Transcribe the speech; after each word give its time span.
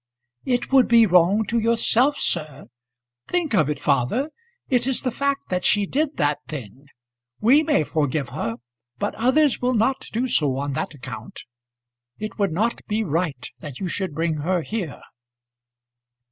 "It 0.45 0.71
would 0.71 0.87
be 0.87 1.05
wrong 1.05 1.45
to 1.45 1.59
yourself, 1.59 2.17
sir. 2.17 2.65
Think 3.27 3.53
of 3.53 3.69
it, 3.69 3.77
father. 3.77 4.31
It 4.67 4.87
is 4.87 5.03
the 5.03 5.11
fact 5.11 5.49
that 5.49 5.63
she 5.63 5.85
did 5.85 6.17
that 6.17 6.39
thing. 6.47 6.87
We 7.39 7.61
may 7.61 7.83
forgive 7.83 8.29
her, 8.29 8.55
but 8.97 9.13
others 9.13 9.61
will 9.61 9.75
not 9.75 10.07
do 10.11 10.27
so 10.27 10.57
on 10.57 10.73
that 10.73 10.95
account. 10.95 11.43
It 12.17 12.39
would 12.39 12.51
not 12.51 12.81
be 12.87 13.03
right 13.03 13.47
that 13.59 13.79
you 13.79 13.87
should 13.87 14.15
bring 14.15 14.37
her 14.37 14.63
here." 14.63 15.03